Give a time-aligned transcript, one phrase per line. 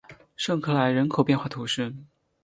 [0.35, 1.93] 圣克莱人口变化图示